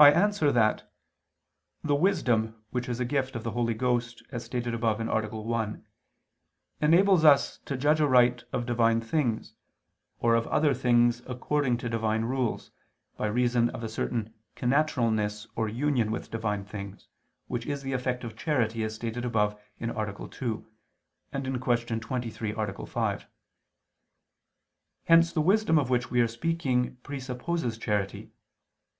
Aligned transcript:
I 0.00 0.10
answer 0.12 0.50
that, 0.52 0.92
The 1.82 1.94
wisdom 1.94 2.62
which 2.70 2.88
is 2.88 3.00
a 3.00 3.04
gift 3.04 3.36
of 3.36 3.44
the 3.44 3.52
Holy 3.52 3.72
Ghost, 3.72 4.22
as 4.30 4.44
stated 4.44 4.74
above 4.74 5.00
(A. 5.00 5.04
1), 5.28 5.84
enables 6.82 7.24
us 7.24 7.58
to 7.66 7.76
judge 7.78 8.00
aright 8.00 8.42
of 8.52 8.66
Divine 8.66 9.00
things, 9.00 9.54
or 10.18 10.34
of 10.34 10.48
other 10.48 10.74
things 10.74 11.22
according 11.26 11.78
to 11.78 11.88
Divine 11.88 12.24
rules, 12.24 12.72
by 13.16 13.28
reason 13.28 13.70
of 13.70 13.84
a 13.84 13.88
certain 13.88 14.34
connaturalness 14.56 15.46
or 15.54 15.68
union 15.68 16.10
with 16.10 16.32
Divine 16.32 16.64
things, 16.64 17.06
which 17.46 17.64
is 17.64 17.82
the 17.82 17.92
effect 17.94 18.24
of 18.24 18.36
charity, 18.36 18.82
as 18.82 18.96
stated 18.96 19.24
above 19.24 19.58
(A. 19.80 19.86
2; 20.28 20.66
Q. 21.30 22.00
23, 22.00 22.54
A. 22.54 22.86
5). 22.86 23.26
Hence 25.04 25.32
the 25.32 25.40
wisdom 25.40 25.78
of 25.78 25.88
which 25.90 26.10
we 26.10 26.20
are 26.20 26.28
speaking 26.28 26.96
presupposes 26.96 27.78
charity. 27.78 28.32